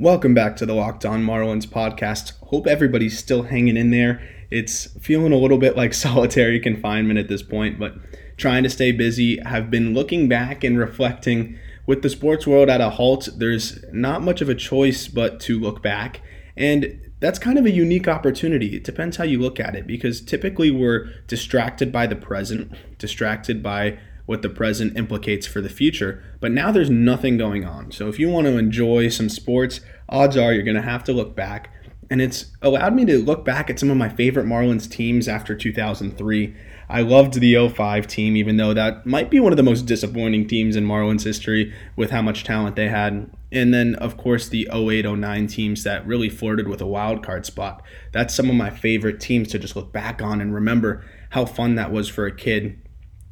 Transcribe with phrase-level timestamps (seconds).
[0.00, 2.32] Welcome back to the Locked On Marlins podcast.
[2.44, 4.22] Hope everybody's still hanging in there.
[4.48, 7.96] It's feeling a little bit like solitary confinement at this point, but
[8.36, 9.40] trying to stay busy.
[9.40, 13.28] Have been looking back and reflecting with the sports world at a halt.
[13.38, 16.20] There's not much of a choice but to look back.
[16.56, 18.76] And that's kind of a unique opportunity.
[18.76, 23.64] It depends how you look at it because typically we're distracted by the present, distracted
[23.64, 26.22] by what the present implicates for the future.
[26.38, 27.92] But now there's nothing going on.
[27.92, 31.14] So if you want to enjoy some sports, odds are you're going to have to
[31.14, 31.72] look back.
[32.10, 35.54] And it's allowed me to look back at some of my favorite Marlins teams after
[35.54, 36.54] 2003.
[36.90, 40.46] I loved the 05 team, even though that might be one of the most disappointing
[40.46, 43.30] teams in Marlins history with how much talent they had.
[43.50, 47.46] And then, of course, the 08 09 teams that really flirted with a wild card
[47.46, 47.82] spot.
[48.12, 51.76] That's some of my favorite teams to just look back on and remember how fun
[51.76, 52.78] that was for a kid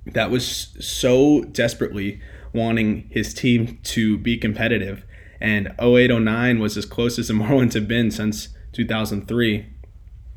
[0.06, 2.20] that was so desperately
[2.52, 5.04] wanting his team to be competitive.
[5.40, 9.66] And 0809 was as close as the Marlins have been since 2003.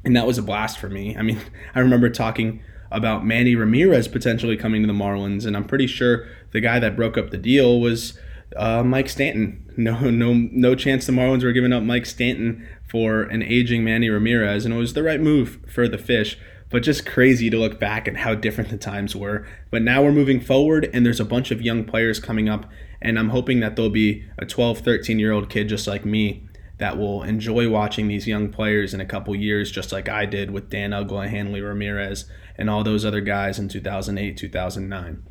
[0.06, 1.16] And that was a blast for me.
[1.16, 1.40] I mean,
[1.76, 6.28] I remember talking about Manny Ramirez potentially coming to the Marlins, and I'm pretty sure
[6.52, 8.18] the guy that broke up the deal was
[8.56, 9.66] uh, Mike Stanton.
[9.80, 14.10] No, no, no chance the Marlins were giving up Mike Stanton for an aging Manny
[14.10, 16.38] Ramirez, and it was the right move for the Fish
[16.70, 19.48] but just crazy to look back at how different the times were.
[19.72, 22.70] But now we're moving forward, and there's a bunch of young players coming up,
[23.02, 26.48] and I'm hoping that there'll be a 12, 13 year old kid just like me
[26.78, 30.52] that will enjoy watching these young players in a couple years, just like I did
[30.52, 32.26] with Dan Uggla, Hanley Ramirez,
[32.58, 35.24] and all those other guys in 2008, 2009.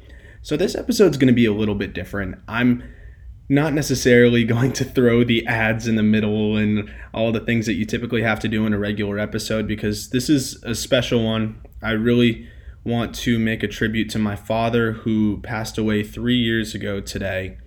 [0.42, 2.39] So this episode's going to be a little bit different.
[2.47, 2.83] I'm
[3.48, 7.74] not necessarily going to throw the ads in the middle and all the things that
[7.74, 11.60] you typically have to do in a regular episode because this is a special one.
[11.82, 12.48] I really
[12.84, 17.58] want to make a tribute to my father who passed away three years ago today.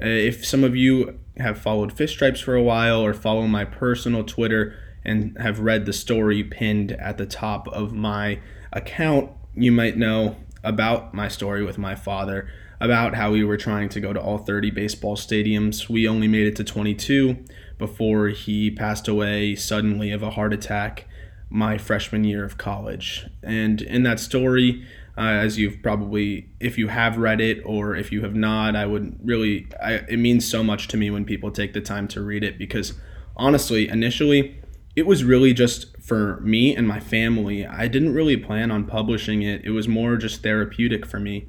[0.00, 3.64] Uh, if some of you have followed Fish Stripes for a while or follow my
[3.64, 8.40] personal Twitter and have read the story pinned at the top of my
[8.72, 12.48] account, you might know about my story with my father
[12.80, 15.88] about how we were trying to go to all 30 baseball stadiums.
[15.88, 17.44] We only made it to 22
[17.76, 21.06] before he passed away suddenly of a heart attack
[21.50, 23.26] my freshman year of college.
[23.42, 24.84] And in that story,
[25.16, 28.86] uh, as you've probably, if you have read it or if you have not, I
[28.86, 32.22] would really, I, it means so much to me when people take the time to
[32.22, 32.94] read it because
[33.36, 34.60] honestly, initially,
[34.94, 37.66] it was really just for me and my family.
[37.66, 41.48] I didn't really plan on publishing it, it was more just therapeutic for me.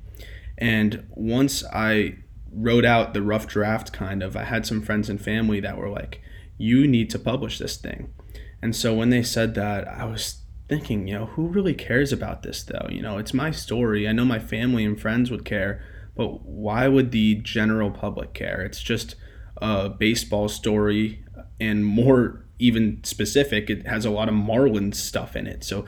[0.59, 2.17] And once I
[2.51, 5.89] wrote out the rough draft, kind of, I had some friends and family that were
[5.89, 6.21] like,
[6.57, 8.13] you need to publish this thing.
[8.61, 12.43] And so when they said that, I was thinking, you know, who really cares about
[12.43, 12.87] this though?
[12.89, 14.07] You know, it's my story.
[14.07, 15.81] I know my family and friends would care,
[16.15, 18.61] but why would the general public care?
[18.61, 19.15] It's just
[19.57, 21.23] a baseball story
[21.59, 25.63] and more even specific, it has a lot of Marlins stuff in it.
[25.63, 25.85] So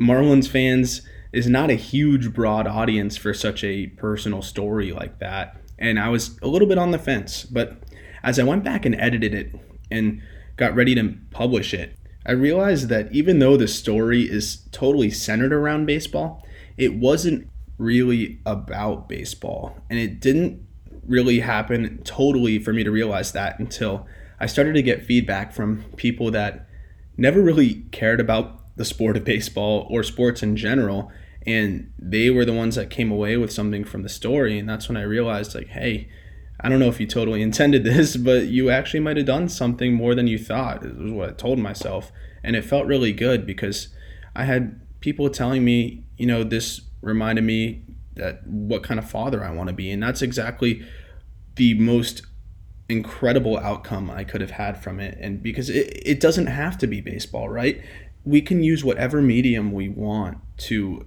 [0.00, 1.02] Marlins fans
[1.34, 5.56] is not a huge broad audience for such a personal story like that.
[5.78, 7.78] And I was a little bit on the fence, but
[8.22, 9.54] as I went back and edited it
[9.90, 10.22] and
[10.56, 15.52] got ready to publish it, I realized that even though the story is totally centered
[15.52, 16.46] around baseball,
[16.76, 19.76] it wasn't really about baseball.
[19.90, 20.64] And it didn't
[21.06, 24.06] really happen totally for me to realize that until
[24.40, 26.66] I started to get feedback from people that
[27.16, 31.10] never really cared about the sport of baseball or sports in general
[31.46, 34.88] and they were the ones that came away with something from the story and that's
[34.88, 36.08] when i realized like hey
[36.60, 39.94] i don't know if you totally intended this but you actually might have done something
[39.94, 42.10] more than you thought was what i told myself
[42.42, 43.88] and it felt really good because
[44.34, 47.82] i had people telling me you know this reminded me
[48.14, 50.84] that what kind of father i want to be and that's exactly
[51.56, 52.22] the most
[52.88, 56.86] incredible outcome i could have had from it and because it, it doesn't have to
[56.86, 57.82] be baseball right
[58.24, 61.06] we can use whatever medium we want to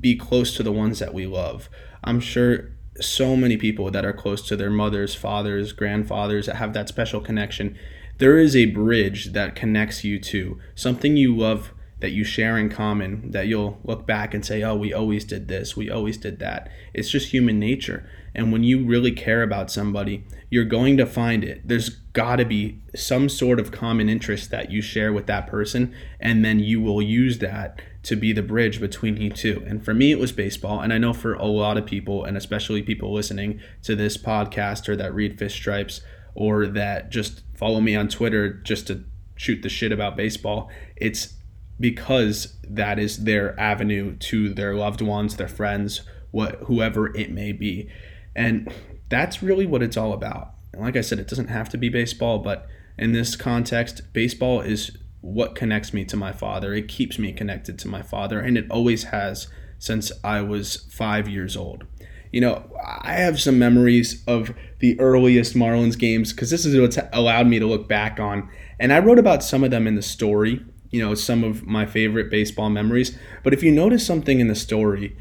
[0.00, 1.68] be close to the ones that we love.
[2.04, 2.70] I'm sure
[3.00, 7.20] so many people that are close to their mothers, fathers, grandfathers that have that special
[7.20, 7.76] connection.
[8.18, 12.68] There is a bridge that connects you to something you love that you share in
[12.68, 16.40] common that you'll look back and say, oh, we always did this, we always did
[16.40, 16.68] that.
[16.92, 18.08] It's just human nature.
[18.34, 21.62] And when you really care about somebody, you're going to find it.
[21.64, 25.94] There's got to be some sort of common interest that you share with that person,
[26.18, 29.62] and then you will use that to be the bridge between you two.
[29.66, 30.80] And for me, it was baseball.
[30.80, 34.88] And I know for a lot of people, and especially people listening to this podcast
[34.88, 36.00] or that read Fish Stripes
[36.34, 39.04] or that just follow me on Twitter just to
[39.36, 41.34] shoot the shit about baseball, it's
[41.80, 47.52] because that is their avenue to their loved ones, their friends, what whoever it may
[47.52, 47.90] be.
[48.34, 48.72] And
[49.08, 50.54] that's really what it's all about.
[50.72, 52.66] And like I said, it doesn't have to be baseball, but
[52.98, 56.74] in this context, baseball is what connects me to my father.
[56.74, 59.48] It keeps me connected to my father, and it always has
[59.78, 61.84] since I was five years old.
[62.32, 62.70] You know,
[63.02, 67.58] I have some memories of the earliest Marlins games because this is what's allowed me
[67.58, 68.48] to look back on.
[68.80, 71.86] And I wrote about some of them in the story, you know, some of my
[71.86, 73.18] favorite baseball memories.
[73.42, 75.16] But if you notice something in the story,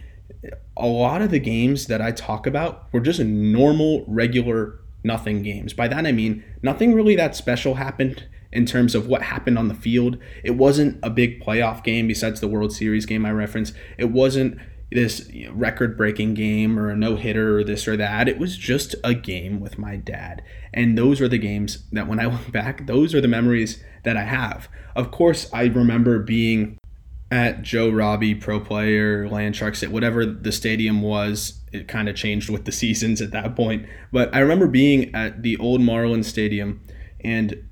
[0.78, 5.74] a lot of the games that I talk about were just normal, regular, nothing games.
[5.74, 9.70] By that I mean nothing really that special happened in terms of what happened on
[9.70, 10.18] the field.
[10.44, 13.74] It wasn't a big playoff game besides the World Series game I referenced.
[13.98, 14.58] It wasn't
[14.92, 18.28] this you know, record breaking game or a no hitter or this or that.
[18.28, 20.44] It was just a game with my dad.
[20.74, 24.18] And those are the games that when I look back, those are the memories that
[24.18, 24.68] I have.
[24.96, 26.78] Of course, I remember being
[27.32, 31.62] at Joe Robbie Pro Player, Land Sharks, at whatever the stadium was.
[31.72, 33.88] It kind of changed with the seasons at that point.
[34.12, 36.82] But I remember being at the old Marlins Stadium
[37.24, 37.68] and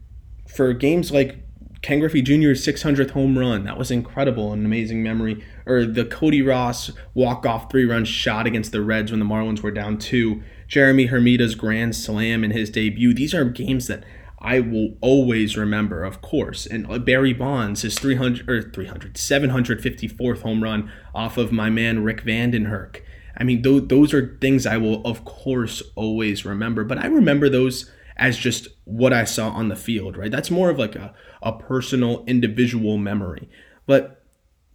[0.47, 1.43] for games like
[1.81, 3.63] Ken Griffey Jr.'s 600th home run.
[3.63, 5.43] That was incredible, and an amazing memory.
[5.65, 9.97] Or the Cody Ross walk-off three-run shot against the Reds when the Marlins were down
[9.97, 10.43] two.
[10.67, 13.13] Jeremy Hermida's grand slam in his debut.
[13.13, 14.03] These are games that
[14.39, 16.65] I will always remember, of course.
[16.65, 22.03] And uh, Barry Bonds, his 300 or 300, 754th home run off of my man
[22.03, 23.03] Rick Vanden Hurk.
[23.37, 26.83] I mean, th- those are things I will, of course, always remember.
[26.83, 30.31] But I remember those as just what I saw on the field, right?
[30.31, 33.49] That's more of like a, a personal, individual memory.
[33.85, 34.23] But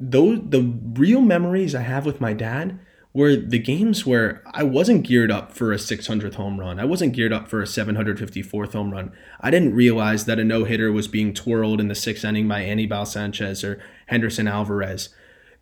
[0.01, 2.79] those the real memories I have with my dad
[3.15, 6.81] were the games where I wasn't geared up for a 600th home run.
[6.81, 9.13] I wasn't geared up for a 754th home run.
[9.41, 12.63] I didn't realize that a no hitter was being twirled in the sixth inning by
[12.63, 15.11] Anibal Sanchez or Henderson Alvarez.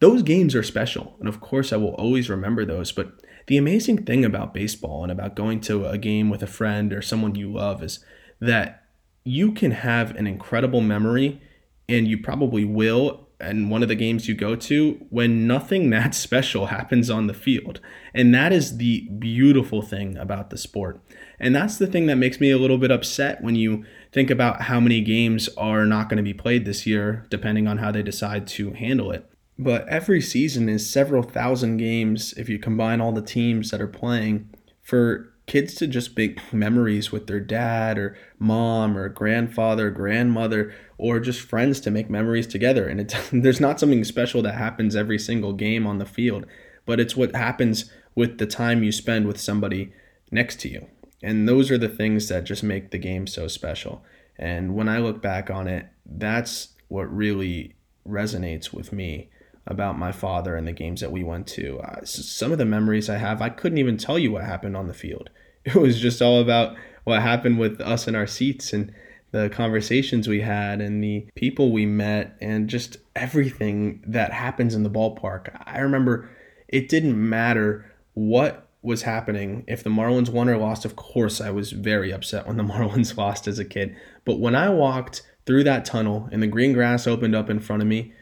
[0.01, 2.91] Those games are special, and of course, I will always remember those.
[2.91, 3.13] But
[3.47, 7.03] the amazing thing about baseball and about going to a game with a friend or
[7.03, 8.03] someone you love is
[8.41, 8.82] that
[9.25, 11.41] you can have an incredible memory
[11.89, 16.15] and you probably will and one of the games you go to when nothing that
[16.15, 17.81] special happens on the field.
[18.15, 21.01] And that is the beautiful thing about the sport.
[21.41, 24.63] And that's the thing that makes me a little bit upset when you think about
[24.63, 28.03] how many games are not going to be played this year, depending on how they
[28.03, 29.29] decide to handle it.
[29.59, 33.89] But every season is several thousand games if you combine all the teams that are
[33.89, 34.51] playing
[34.83, 41.19] for kids to just make memories with their dad or mom or grandfather, grandmother, or
[41.21, 42.87] just friends to make memories together.
[42.87, 46.47] And it's, there's not something special that happens every single game on the field,
[46.87, 49.93] but it's what happens with the time you spend with somebody
[50.31, 50.87] next to you.
[51.23, 54.05] And those are the things that just make the game so special.
[54.37, 57.75] And when I look back on it, that's what really
[58.07, 59.31] resonates with me
[59.67, 61.79] about my father and the games that we went to.
[61.81, 64.89] Uh, some of the memories I have, I couldn't even tell you what happened on
[64.89, 65.31] the field.
[65.65, 66.75] It was just all about
[67.05, 68.93] what happened with us in our seats and
[69.31, 74.83] the conversations we had and the people we met and just everything that happens in
[74.83, 75.57] the ballpark.
[75.65, 76.29] I remember
[76.67, 79.65] it didn't matter what was happening.
[79.67, 83.17] If the Marlins won or lost, of course, I was very upset when the Marlins
[83.17, 83.97] lost as a kid.
[84.25, 87.83] But when I walked through that tunnel and the green grass opened up in front
[87.83, 88.13] of me,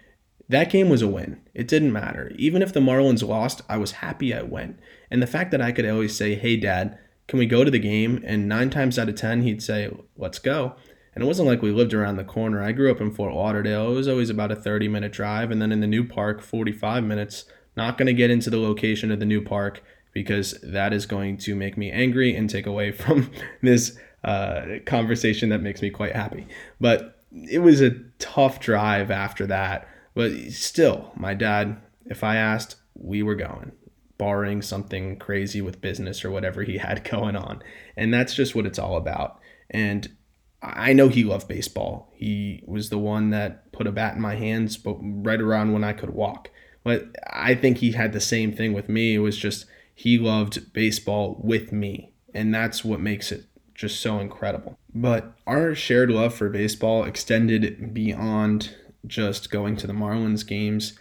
[0.51, 1.41] that game was a win.
[1.55, 2.33] It didn't matter.
[2.35, 4.81] Even if the Marlins lost, I was happy I went.
[5.09, 6.99] And the fact that I could always say, hey, dad,
[7.29, 8.21] can we go to the game?
[8.27, 10.75] And nine times out of 10, he'd say, let's go.
[11.15, 12.61] And it wasn't like we lived around the corner.
[12.65, 13.93] I grew up in Fort Lauderdale.
[13.93, 15.53] It was always about a 30 minute drive.
[15.53, 17.45] And then in the new park, 45 minutes.
[17.77, 21.37] Not going to get into the location of the new park because that is going
[21.39, 23.31] to make me angry and take away from
[23.63, 26.49] this uh, conversation that makes me quite happy.
[26.81, 29.87] But it was a tough drive after that
[30.21, 33.73] but still, my dad, if I asked, we were going,
[34.19, 37.63] barring something crazy with business or whatever he had going on.
[37.97, 39.41] And that's just what it's all about.
[39.71, 40.15] And
[40.61, 42.13] I know he loved baseball.
[42.13, 45.85] He was the one that put a bat in my hands, but right around when
[45.85, 46.51] I could walk.
[46.85, 49.15] But I think he had the same thing with me.
[49.15, 52.13] It was just he loved baseball with me.
[52.35, 54.79] And that's what makes it just so incredible.
[54.95, 60.99] But our shared love for baseball extended beyond just going to the Marlins games.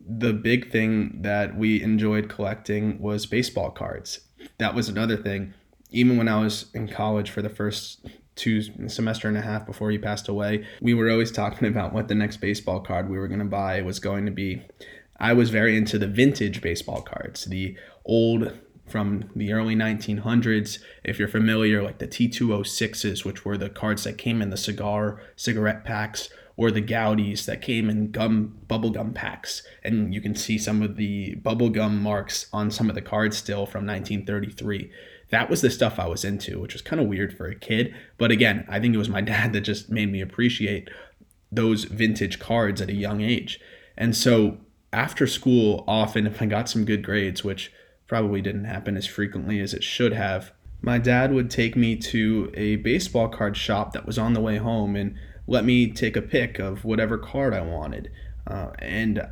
[0.00, 4.20] The big thing that we enjoyed collecting was baseball cards.
[4.58, 5.54] That was another thing.
[5.90, 9.90] Even when I was in college for the first two semester and a half before
[9.90, 13.28] he passed away, we were always talking about what the next baseball card we were
[13.28, 14.62] going to buy was going to be.
[15.20, 18.52] I was very into the vintage baseball cards, the old
[18.86, 20.78] from the early 1900s.
[21.04, 25.20] If you're familiar, like the T206s, which were the cards that came in the cigar
[25.36, 29.62] cigarette packs, or the Goudeys that came in gum bubblegum packs.
[29.84, 33.64] And you can see some of the bubblegum marks on some of the cards still
[33.64, 34.90] from 1933.
[35.30, 37.94] that was the stuff I was into, which was kind of weird for a kid.
[38.16, 40.90] But again, I think it was my dad that just made me appreciate
[41.52, 43.60] those vintage cards at a young age.
[43.96, 44.58] And so
[44.92, 47.72] after school, often if I got some good grades, which
[48.08, 50.50] probably didn't happen as frequently as it should have,
[50.82, 54.56] my dad would take me to a baseball card shop that was on the way
[54.56, 55.14] home and
[55.48, 58.12] let me take a pick of whatever card I wanted.
[58.46, 59.26] Uh, and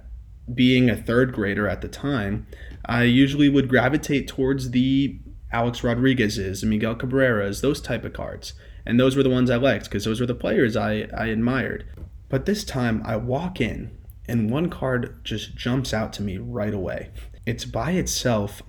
[0.52, 2.46] being a third grader at the time,
[2.86, 5.20] I usually would gravitate towards the
[5.52, 8.54] Alex Rodriguez's, and Miguel Cabrera's, those type of cards.
[8.86, 11.84] And those were the ones I liked because those were the players I, I admired.
[12.28, 13.96] But this time I walk in
[14.26, 17.10] and one card just jumps out to me right away.
[17.44, 18.62] It's by itself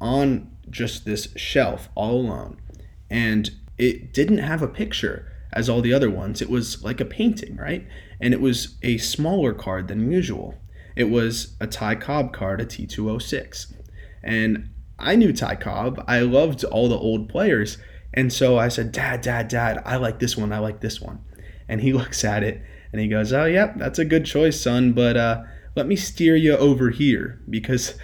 [0.00, 2.60] on just this shelf all alone.
[3.08, 6.40] And it didn't have a picture as all the other ones.
[6.40, 7.86] It was like a painting, right?
[8.20, 10.54] And it was a smaller card than usual.
[10.96, 13.72] It was a Ty Cobb card, a T206.
[14.22, 16.04] And I knew Ty Cobb.
[16.06, 17.78] I loved all the old players.
[18.12, 20.52] And so I said, Dad, Dad, Dad, I like this one.
[20.52, 21.20] I like this one.
[21.68, 24.92] And he looks at it and he goes, Oh, yep, that's a good choice, son.
[24.92, 25.42] But uh,
[25.76, 27.94] let me steer you over here because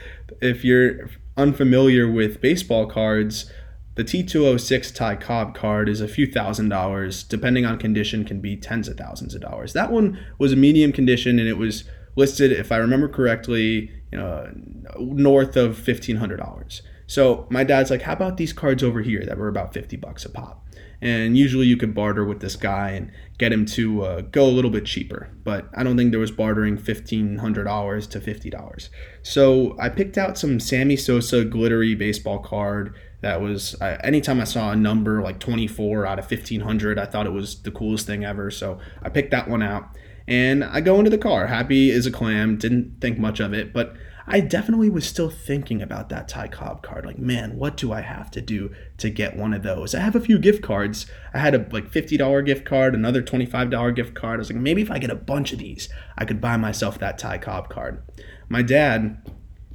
[0.41, 3.51] if you're unfamiliar with baseball cards,
[3.97, 7.25] the T206 Ty Cobb card is a few thousand dollars.
[7.25, 9.73] Depending on condition, can be tens of thousands of dollars.
[9.73, 11.85] That one was a medium condition and it was
[12.15, 14.51] listed, if I remember correctly, you know,
[14.99, 16.83] north of fifteen hundred dollars.
[17.07, 20.25] So my dad's like, "How about these cards over here that were about fifty bucks
[20.25, 20.63] a pop?"
[21.01, 24.49] And usually you could barter with this guy and get him to uh, go a
[24.51, 25.29] little bit cheaper.
[25.45, 28.89] But I don't think there was bartering $1,500 to $50.
[29.23, 34.45] So I picked out some Sammy Sosa glittery baseball card that was, uh, anytime I
[34.45, 38.25] saw a number like 24 out of 1,500, I thought it was the coolest thing
[38.25, 38.51] ever.
[38.51, 39.89] So I picked that one out.
[40.29, 43.73] And I go into the car, happy as a clam, didn't think much of it,
[43.73, 43.97] but
[44.29, 47.07] I definitely was still thinking about that Ty Cobb card.
[47.07, 49.95] Like, man, what do I have to do to get one of those?
[49.95, 51.07] I have a few gift cards.
[51.33, 54.35] I had a like $50 gift card, another $25 gift card.
[54.35, 56.99] I was like, maybe if I get a bunch of these, I could buy myself
[56.99, 58.03] that Ty Cobb card.
[58.49, 59.31] My dad,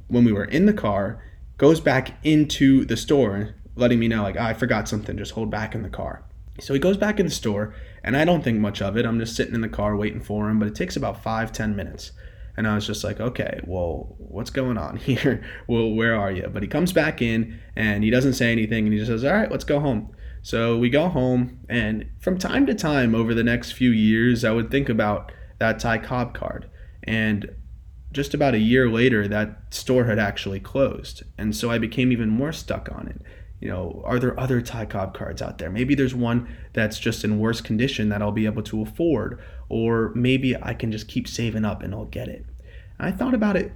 [0.08, 1.24] when we were in the car,
[1.62, 5.48] goes back into the store, letting me know, like, oh, I forgot something, just hold
[5.48, 6.24] back in the car.
[6.58, 9.06] So he goes back in the store, and I don't think much of it.
[9.06, 11.76] I'm just sitting in the car waiting for him, but it takes about five, ten
[11.76, 12.10] minutes.
[12.56, 15.44] And I was just like, okay, well, what's going on here?
[15.68, 16.50] well, where are you?
[16.52, 19.32] But he comes back in and he doesn't say anything and he just says, all
[19.32, 20.12] right, let's go home.
[20.42, 24.50] So we go home, and from time to time over the next few years, I
[24.50, 26.68] would think about that Ty Cobb card.
[27.04, 27.54] And
[28.12, 31.22] just about a year later, that store had actually closed.
[31.38, 33.22] And so I became even more stuck on it.
[33.60, 35.70] You know, are there other Ty Cobb cards out there?
[35.70, 40.12] Maybe there's one that's just in worse condition that I'll be able to afford, or
[40.14, 42.44] maybe I can just keep saving up and I'll get it.
[42.98, 43.72] And I thought about it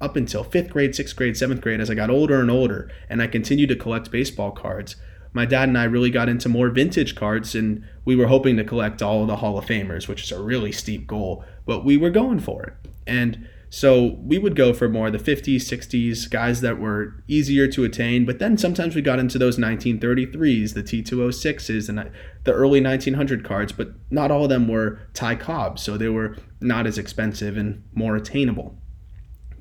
[0.00, 3.22] up until fifth grade, sixth grade, seventh grade as I got older and older, and
[3.22, 4.96] I continued to collect baseball cards.
[5.32, 8.64] My dad and I really got into more vintage cards, and we were hoping to
[8.64, 11.96] collect all of the Hall of Famers, which is a really steep goal, but we
[11.96, 12.74] were going for it.
[13.06, 17.84] And so we would go for more the 50s, 60s, guys that were easier to
[17.84, 18.24] attain.
[18.24, 22.10] But then sometimes we got into those 1933s, the T206s, and
[22.44, 25.78] the early 1900 cards, but not all of them were Ty Cobb.
[25.78, 28.78] So they were not as expensive and more attainable.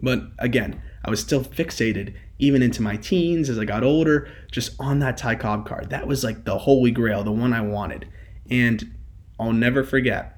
[0.02, 4.80] But again, I was still fixated, even into my teens as I got older, just
[4.80, 5.90] on that Ty Cobb card.
[5.90, 8.08] That was like the holy grail, the one I wanted.
[8.52, 8.96] And
[9.40, 10.38] I'll never forget,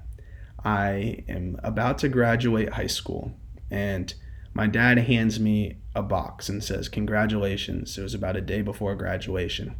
[0.63, 3.33] I am about to graduate high school
[3.69, 4.13] and
[4.53, 7.97] my dad hands me a box and says, Congratulations.
[7.97, 9.75] It was about a day before graduation.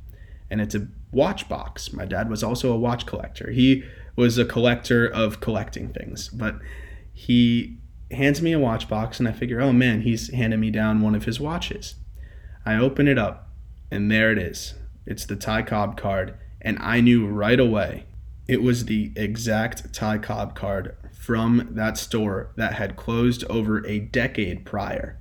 [0.49, 1.91] And it's a watch box.
[1.91, 3.51] My dad was also a watch collector.
[3.51, 3.83] He
[4.15, 6.59] was a collector of collecting things, but
[7.13, 7.77] he
[8.11, 11.15] hands me a watch box, and I figure, oh man, he's handing me down one
[11.15, 11.95] of his watches.
[12.65, 13.49] I open it up,
[13.91, 14.75] and there it is.
[15.05, 18.05] It's the Ty Cobb card, and I knew right away
[18.47, 20.95] it was the exact Ty Cobb card
[21.27, 25.19] from that store that had closed over a decade prior.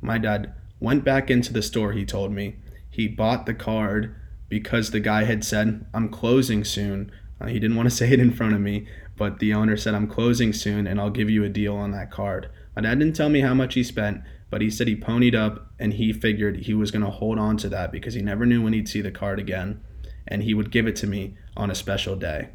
[0.00, 2.56] My dad went back into the store, he told me.
[2.88, 4.16] He bought the card
[4.48, 7.12] because the guy had said, I'm closing soon.
[7.38, 9.94] Uh, he didn't want to say it in front of me, but the owner said,
[9.94, 12.48] I'm closing soon and I'll give you a deal on that card.
[12.74, 15.70] My dad didn't tell me how much he spent, but he said he ponied up
[15.78, 18.62] and he figured he was going to hold on to that because he never knew
[18.62, 19.82] when he'd see the card again
[20.26, 22.48] and he would give it to me on a special day.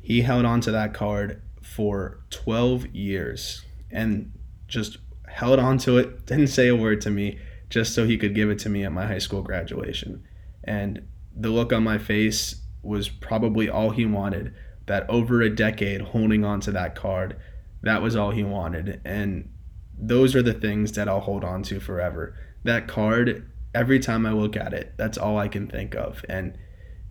[0.00, 4.32] He held on to that card for 12 years and
[4.66, 7.38] just held on to it, didn't say a word to me,
[7.70, 10.24] just so he could give it to me at my high school graduation.
[10.64, 14.54] And the look on my face was probably all he wanted.
[14.86, 17.36] That over a decade holding on to that card,
[17.82, 19.02] that was all he wanted.
[19.04, 19.50] And
[19.98, 22.34] those are the things that I'll hold on to forever.
[22.64, 26.24] That card every time I look at it, that's all I can think of.
[26.28, 26.56] And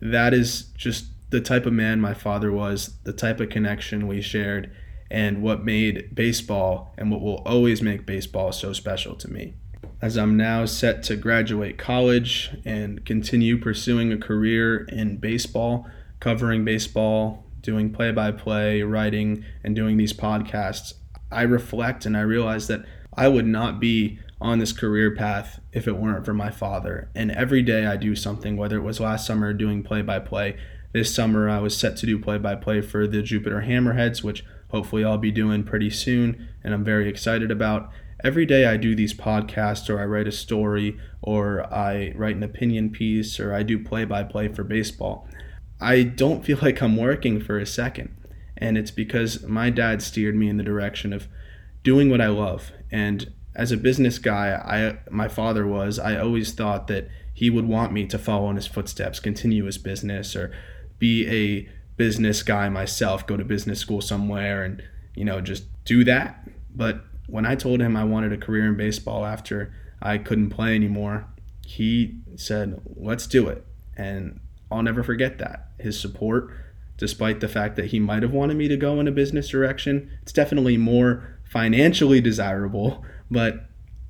[0.02, 4.22] that is just the type of man my father was, the type of connection we
[4.22, 4.72] shared,
[5.10, 9.56] and what made baseball and what will always make baseball so special to me.
[10.02, 15.88] As I'm now set to graduate college and continue pursuing a career in baseball,
[16.20, 20.94] covering baseball, doing play by play, writing, and doing these podcasts,
[21.32, 25.88] I reflect and I realize that I would not be on this career path if
[25.88, 27.10] it weren't for my father.
[27.16, 30.58] And every day I do something, whether it was last summer doing play by play.
[30.98, 34.44] This summer I was set to do play by play for the Jupiter Hammerheads, which
[34.72, 37.92] hopefully I'll be doing pretty soon and I'm very excited about.
[38.24, 42.42] Every day I do these podcasts or I write a story or I write an
[42.42, 45.28] opinion piece or I do play by play for baseball.
[45.80, 48.18] I don't feel like I'm working for a second.
[48.58, 51.28] And it's because my dad steered me in the direction of
[51.84, 52.72] doing what I love.
[52.92, 57.68] And as a business guy, I my father was, I always thought that he would
[57.68, 60.52] want me to follow in his footsteps, continue his business or
[61.00, 64.84] be a business guy myself, go to business school somewhere and,
[65.16, 66.48] you know, just do that.
[66.76, 70.76] But when I told him I wanted a career in baseball after I couldn't play
[70.76, 71.28] anymore,
[71.66, 74.40] he said, "Let's do it." And
[74.72, 75.72] I'll never forget that.
[75.80, 76.52] His support,
[76.98, 80.10] despite the fact that he might have wanted me to go in a business direction,
[80.22, 83.66] it's definitely more financially desirable, but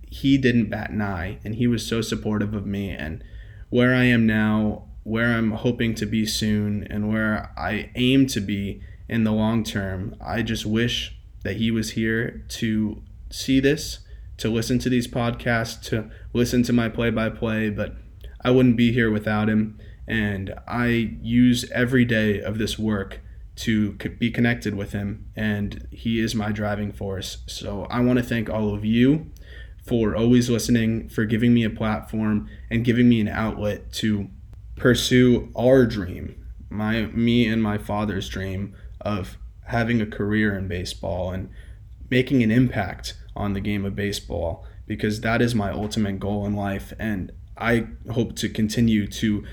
[0.09, 3.23] he didn't bat an eye and he was so supportive of me and
[3.69, 8.41] where I am now where I'm hoping to be soon and where I aim to
[8.41, 10.13] be in the long term.
[10.19, 13.99] I just wish that he was here to see this,
[14.35, 17.95] to listen to these podcasts, to listen to my play by play, but
[18.41, 19.79] I wouldn't be here without him.
[20.09, 23.21] And I use every day of this work
[23.57, 27.37] to be connected with him, and he is my driving force.
[27.47, 29.31] So I want to thank all of you
[29.85, 34.29] for always listening, for giving me a platform, and giving me an outlet to
[34.77, 41.31] pursue our dream, my me and my father's dream of having a career in baseball
[41.31, 41.49] and
[42.09, 46.55] making an impact on the game of baseball because that is my ultimate goal in
[46.55, 49.43] life and I hope to continue to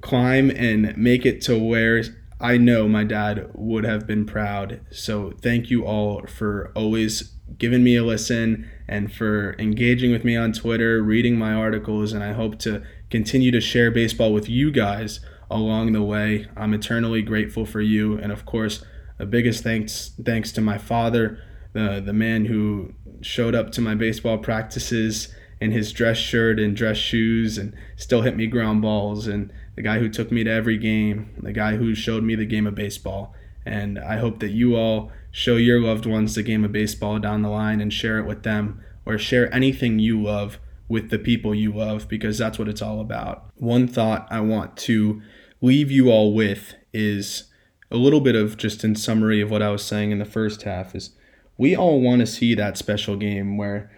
[0.00, 2.02] climb and make it to where
[2.40, 4.80] I know my dad would have been proud.
[4.90, 10.36] So thank you all for always giving me a listen and for engaging with me
[10.36, 14.72] on Twitter, reading my articles and I hope to continue to share baseball with you
[14.72, 15.20] guys
[15.50, 16.46] along the way.
[16.56, 18.84] I'm eternally grateful for you, and of course,
[19.18, 21.38] the biggest thanks thanks to my father,
[21.74, 26.74] the the man who showed up to my baseball practices in his dress shirt and
[26.74, 30.50] dress shoes and still hit me ground balls and the guy who took me to
[30.50, 33.32] every game, the guy who showed me the game of baseball.
[33.64, 37.42] And I hope that you all show your loved ones the game of baseball down
[37.42, 40.58] the line and share it with them or share anything you love
[40.92, 43.46] with the people you love because that's what it's all about.
[43.56, 45.22] One thought I want to
[45.62, 47.44] leave you all with is
[47.90, 50.64] a little bit of just in summary of what I was saying in the first
[50.64, 51.16] half is
[51.56, 53.90] we all want to see that special game where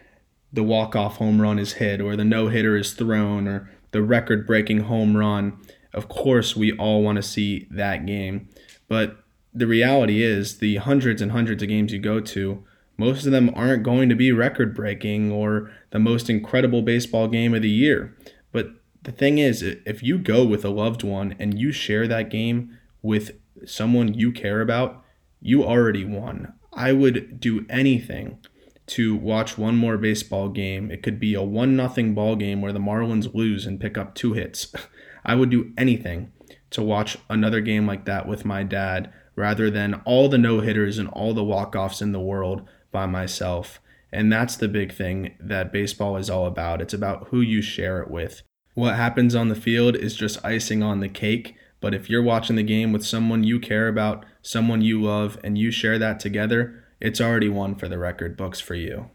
[0.53, 5.17] the walk-off home run is hit or the no-hitter is thrown or the record-breaking home
[5.17, 5.59] run.
[5.93, 8.49] Of course, we all want to see that game.
[8.87, 9.17] But
[9.53, 12.63] the reality is the hundreds and hundreds of games you go to
[12.97, 17.55] most of them aren't going to be record breaking or the most incredible baseball game
[17.55, 18.17] of the year.
[18.53, 18.69] But
[19.03, 22.79] the thing is, if you go with a loved one and you share that game
[23.03, 23.33] with
[23.67, 25.05] someone you care about,
[25.41, 26.55] you already won.
[26.73, 28.39] I would do anything
[28.87, 30.91] to watch one more baseball game.
[30.91, 34.15] It could be a 1 nothing ball game where the Marlins lose and pick up
[34.15, 34.73] two hits.
[35.25, 36.33] I would do anything
[36.71, 40.99] to watch another game like that with my dad rather than all the no hitters
[40.99, 43.81] and all the walk offs in the world by myself.
[44.13, 46.81] And that's the big thing that baseball is all about.
[46.81, 48.43] It's about who you share it with.
[48.75, 51.57] What happens on the field is just icing on the cake.
[51.81, 55.59] But if you're watching the game with someone you care about, someone you love, and
[55.59, 59.11] you share that together, it's already won for the record books for you.